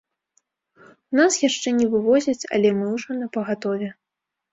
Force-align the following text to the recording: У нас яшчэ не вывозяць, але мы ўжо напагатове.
У 1.11 1.15
нас 1.19 1.33
яшчэ 1.49 1.73
не 1.79 1.85
вывозяць, 1.91 2.47
але 2.57 2.71
мы 2.79 2.87
ўжо 2.95 3.19
напагатове. 3.21 3.91